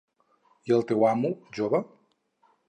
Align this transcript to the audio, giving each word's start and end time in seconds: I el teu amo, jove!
I 0.69 0.73
el 0.77 0.85
teu 0.93 1.05
amo, 1.11 1.31
jove! 1.59 1.83